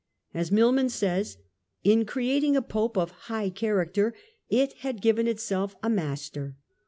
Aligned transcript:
As 0.33 0.51
Milman 0.51 0.89
says: 0.89 1.37
"In 1.83 2.05
creating 2.07 2.55
a 2.55 2.63
Pope 2.63 2.97
of 2.97 3.11
high 3.29 3.51
character 3.51 4.15
it 4.49 4.73
had 4.79 4.99
given 4.99 5.27
itself 5.27 5.75
a 5.83 5.91
master. 5.91 6.55